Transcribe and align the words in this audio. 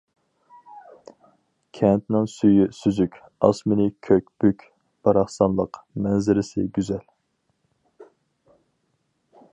كەنتنىڭ 1.79 2.25
سۈيى 2.35 2.65
سۈزۈك، 2.79 3.19
ئاسمىنى 3.49 3.87
كۆك، 4.09 4.33
بۈك-باراقسانلىق، 4.45 5.81
مەنزىرىسى 6.07 6.67
گۈزەل. 6.79 7.05